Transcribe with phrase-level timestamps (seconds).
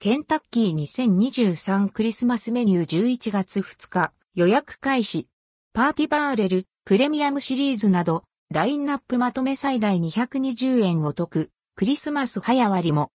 [0.00, 5.26] ケンタッキー2023クリスマスメニュー11月2日予約開始。
[5.72, 13.10] パーティバーレル、プレミアムシリーズなど、ラインナップまとめ最大220円お得、クリスマス早割も。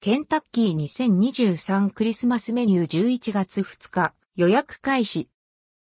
[0.00, 5.28] ケンタッキー2023クリスマスメニュー11月2日予約開始。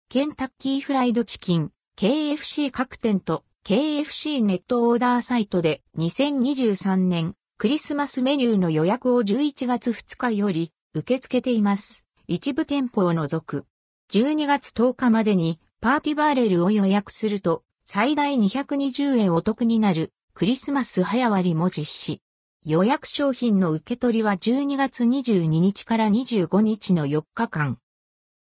[0.09, 12.05] ケンタッキーフライドチキン、KFC 各店と KFC ネットオーダーサイトで2023年クリスマスメニューの予約を11月2日より受け付けています。
[12.27, 13.67] 一部店舗を除く。
[14.11, 22.23] 12月10日までにパーティバーレルを予約すると最大220円お得になるクリスマス早割も実施。
[22.65, 27.79] 予約商品の受け取りは12月22日から25日の4日間。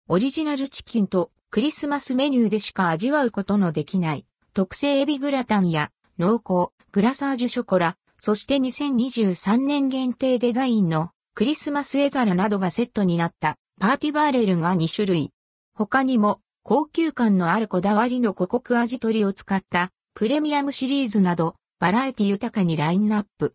[0.07, 4.25] オリジナルチキンとクリスマスメニューでしか味わうことのできない
[4.57, 15.29] 特製エビグラタンや濃厚グラサージュショコラ、そして2023年限定デザインのクリスマス絵皿などがセットになったパーティバーレルが2種類。
[15.75, 23.53] 他にも高級感のあるこだわりの五穀味取りを使ったプレミアムシリーズなどバラエティ豊かにラインナップ。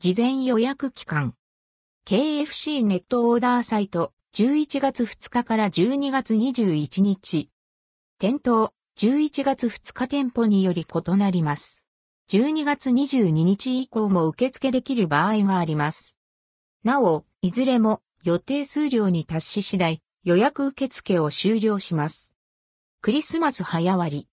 [0.00, 1.32] 事前予約期間。
[2.06, 7.48] KFC ネットオーダーサイト11月2日から12月21日。
[8.18, 11.84] 店頭11月2日店舗により異なります。
[12.30, 16.16] 12月22日以降も受付できる場合があります。
[16.82, 22.34] なお、いずれも予定数量に達し次第予約受付を終了します。
[23.02, 24.28] クリスマス早割。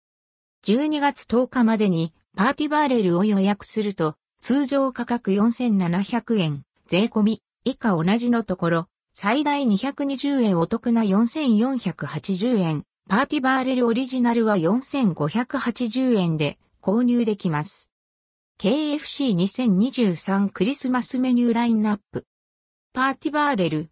[0.66, 17.92] 12月10日までにパーティバーレルを予約すると通常価格4700円、税込み以下同じのところ最大220円お得な4480円パーティバーレルオリジナルは4580円で購入できます。
[18.60, 22.26] KFC2023 クリスマスメニューラインナップ。
[22.94, 23.90] パーティバーレル。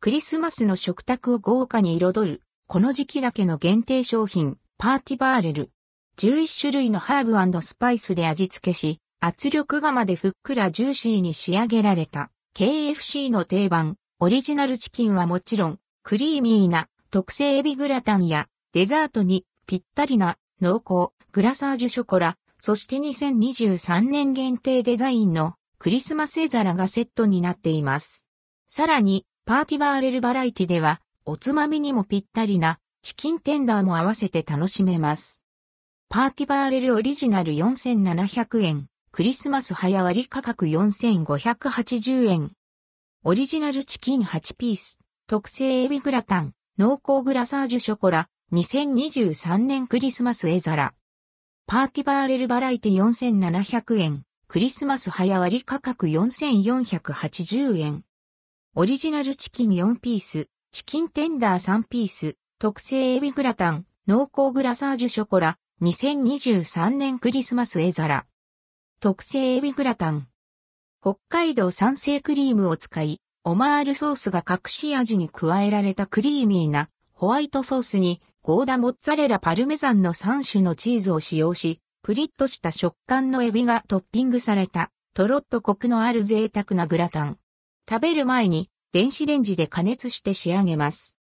[0.00, 5.70] クリスマスの食卓を豪華に彩る、この時期だけの限定商品、パーティバーレル。
[6.18, 28.26] 11種類のハーブスパイスで味付けし、圧力釜でふっくらジューシーに仕上げられた KFC の定番、オリジナルチキンはもちろん、クリーミーな特製エビグラタンやデザートにぴったりな濃厚グラサージュショコラ、そして2023年限定デザインのクリスマス絵皿がセットになっています。
[28.66, 35.42] さらに、パーティバーレルバラエティでは、おつまみにもぴったりなチキンテンダーも合わせて楽しめます。
[36.08, 42.52] パーティバーレルオリジナル4700円、クリスマス早割価格4580円。
[43.22, 50.94] オリジナルチキン8ピース、特製エビグラタン、濃厚グラサージュショコラ、2023年クリスマス絵皿。
[51.68, 58.02] パーティバーレルバラエティ4700円、クリスマス早割価格4480円。
[58.74, 68.26] オリジナルチキン4ピース、チキンテンダー3ピース、特製エビグラタン、濃厚グラサージュショコラ、2023年クリスマス絵皿。
[68.98, 70.26] 特製エビグラタン。
[71.00, 87.38] 北海道産生クリームを使い、オマールソースが隠し味に加えられたクリーミーなホワイトソースにゴーダモッツァレラパルメザンの3種のチーズを使用し、プリッとした食感のエビがトッピングされた、とろっとコクのある贅沢なグラタン。
[87.90, 91.16] 食べる前に電子レンジで加熱して仕上げます。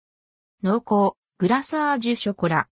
[0.61, 2.67] 濃厚、グラサージュショコラ。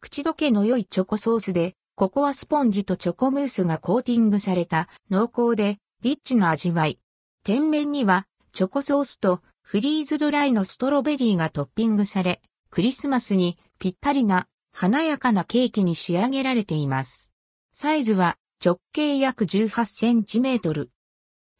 [0.00, 6.98] 口どけの良いチョコソースで、ココアスポンジとチョコムースがコーティングされた濃厚でリッチな味わい。
[7.42, 8.26] 天面には
[8.56, 12.40] チョコソースとフリーズドライのストロベリーがトッピングされ、
[12.70, 17.30] クリスマスにぴったりな華やかなケーキに仕上げられています。
[17.74, 20.88] サイズは直径約18センチメートル。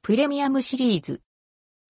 [0.02, 1.20] プレミアムシリーズ。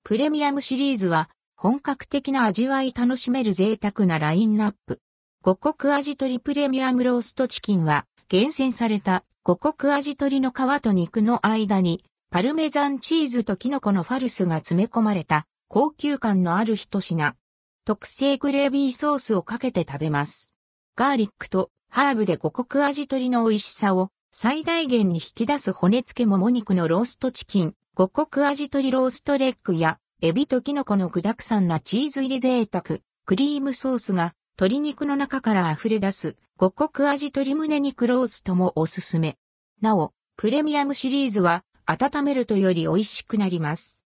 [0.02, 4.98] プレミアムシリーズは本格的な味わい楽しめる贅沢なラインナップ。
[5.42, 17.36] 五穀味取りプレミアムローストチキンは厳選された五穀味取りの皮と肉の間にパルメザンチーズとキノコのファルスが詰め込まれた高級感のある一品。
[17.84, 20.52] 特製グレービーソースをかけて食べます。
[20.96, 39.36] ガーリックとハーブで五穀味取りの美味しさを最大限に引き出す骨付けもも肉のローストチキン、五穀味取りローストレッグやエビとキノコの具沢山なチーズ入り贅沢、クリームソースが鶏肉の中から溢れ出す五穀味鶏胸肉ローストもおすすめ。
[39.80, 44.02] なお、プレミアムシリーズは温めるとより美味しくなります。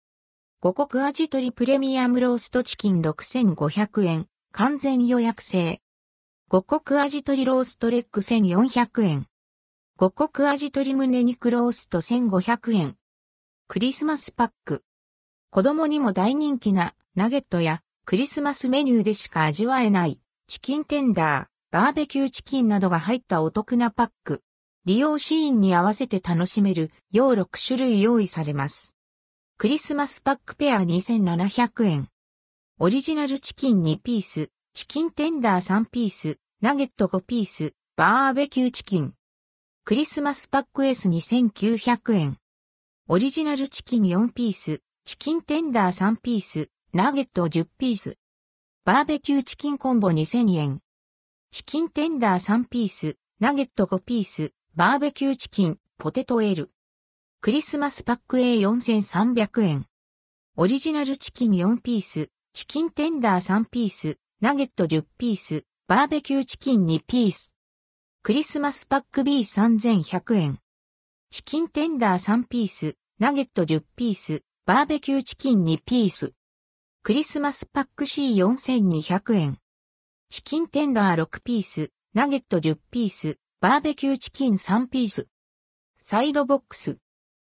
[0.60, 5.82] 五穀味鶏プレミアムローストチキン6500円、完全予約制。
[6.48, 9.26] 五穀味鶏ローストレッグ1400円。
[9.98, 12.96] 五穀味鶏胸肉ロースト1500円。
[13.68, 14.82] クリスマスパック。
[15.50, 24.42] 子供にも大人気なナゲットやクリスマスメニューでしか味わえないチキンテンダー、バーベキューチキンなどが入ったお得なパック。
[24.86, 28.94] 利用シーンに合わせて楽しめる用6種類用意されます。
[29.58, 32.08] クリスマスパックペア2700円。
[32.78, 39.14] オリジナルチキン2ピース、チキンテンダー3ピース、ナゲット5ピース、バーベキューチキン。
[39.84, 42.38] クリスマスパック S2900 円。
[43.08, 48.18] オリジナルチキン4ピース、チキンテンダー3ピース、ナゲット10ピース。
[48.84, 50.80] バーベキューチキンコンボ2000円。
[51.50, 56.70] チキンテンダー3ピース、ナゲット5ピース、バーベキューチキン、ポテト L。
[57.40, 59.86] クリスマスパック A4300 円。
[60.54, 67.54] オリジナルチキン4ピース、チキンテンダー3ピース、ナゲット10ピース、バーベキューチキン2ピース。
[68.22, 70.58] クリスマスパック B3100 円。
[71.30, 76.34] チキンテンダー3ピース、ナゲット10ピース、バーベキューチキン2ピース。
[77.02, 79.58] クリスマスパック C4200 円。
[80.28, 85.26] チキンテンダー6ピース、ナゲット10ピース、バーベキューチキン3ピース。
[85.98, 86.98] サイドボックス。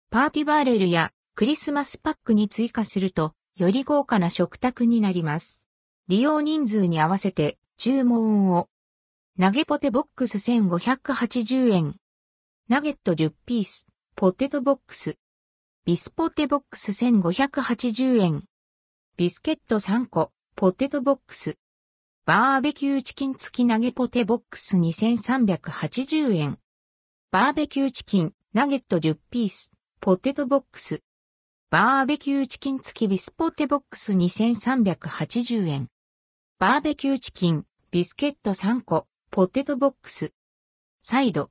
[0.10, 5.66] パーティバーレルやクリスマスパックに追加すると、より豪華な食卓になります。
[6.08, 8.70] 利用人数に合わせて注文を。
[9.40, 11.96] ナゲポテボックス1580円。
[12.70, 13.86] ナゲット10ピース、
[14.16, 15.16] ポテトボックス。
[15.86, 18.46] ビスポテボックス1580円。
[19.16, 21.60] ビスケット3個、ポテトボックス。
[22.30, 26.60] バーベキューチキン付きナゲポテボックス2380円。
[27.31, 31.02] バーベキューチキン、ナゲット10ピース、ポテトボックス。
[31.72, 35.88] バーベキューチキン付きビスポテボックス2380円。
[36.60, 40.32] バーベキューチキン、ビスケット3個、ポテトボックス。
[41.02, 41.50] サイド。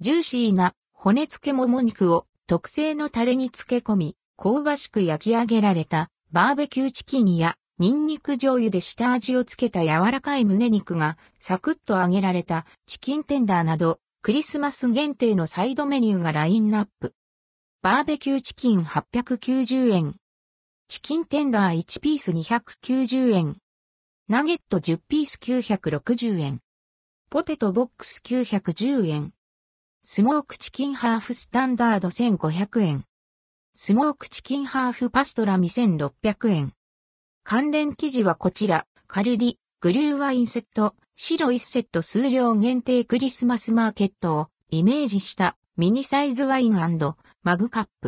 [0.00, 17.14] ジューシーな骨付きもも肉を特製のタレに漬け込み、香ばしく焼き上げられたバーベキューチキンやニンニク醤油で下味をつけた柔らかい胸肉がサクッと揚げられたチキンテンダーなどクリスマス限定のサイドメニューがラインナップ。
[17.80, 20.16] バーベキューチキン890円。
[20.88, 23.58] チキンテンダー1ピース290円。
[24.28, 26.60] ナゲット10ピース960円。
[27.30, 29.32] ポテトボックス910円。
[30.02, 33.04] スモークチキンハーフスタンダード1500円。
[33.74, 36.72] スモークチキンハーフパストラ2600円。
[37.50, 42.02] 関連記事はこちら、カルディ、グリューワインセット、白1セット。
[42.02, 48.06] 数量限定クリスマスマーケットをイメージしたミニサイズワインマグカップ。